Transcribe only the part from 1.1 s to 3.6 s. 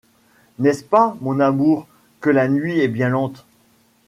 mon amour, que la nuit est bien lente